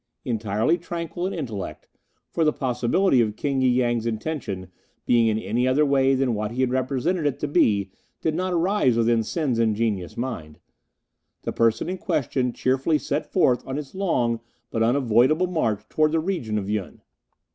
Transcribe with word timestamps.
"Entirely 0.25 0.79
tranquil 0.79 1.27
in 1.27 1.33
intellect 1.35 1.87
for 2.31 2.43
the 2.43 2.51
possibility 2.51 3.21
of 3.21 3.35
King 3.35 3.59
y 3.59 3.67
Yang's 3.67 4.07
intention 4.07 4.69
being 5.05 5.27
in 5.27 5.37
any 5.37 5.67
way 5.83 6.09
other 6.09 6.17
than 6.17 6.33
what 6.33 6.49
he 6.49 6.61
had 6.61 6.71
represented 6.71 7.27
it 7.27 7.37
to 7.37 7.47
be 7.47 7.91
did 8.19 8.33
not 8.33 8.51
arise 8.51 8.97
within 8.97 9.21
Sen's 9.21 9.59
ingenuous 9.59 10.17
mind 10.17 10.57
the 11.43 11.51
person 11.53 11.87
in 11.87 11.99
question 11.99 12.51
cheerfully 12.51 12.97
set 12.97 13.31
forth 13.31 13.61
on 13.67 13.75
his 13.75 13.93
long 13.93 14.39
but 14.71 14.81
unavoidable 14.81 15.45
march 15.45 15.87
towards 15.87 16.13
the 16.13 16.19
region 16.19 16.57
of 16.57 16.67
Yun. 16.67 17.03